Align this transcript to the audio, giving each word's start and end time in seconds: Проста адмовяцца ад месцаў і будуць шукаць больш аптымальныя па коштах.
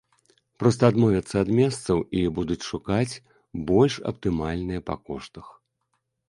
Проста 0.61 0.83
адмовяцца 0.93 1.35
ад 1.45 1.51
месцаў 1.59 1.97
і 2.21 2.23
будуць 2.39 2.67
шукаць 2.69 3.13
больш 3.69 3.93
аптымальныя 4.13 4.81
па 4.91 4.95
коштах. 5.13 5.47